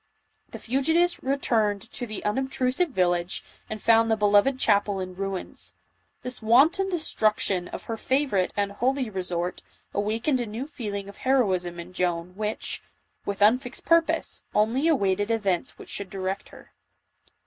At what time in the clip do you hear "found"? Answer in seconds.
3.79-4.09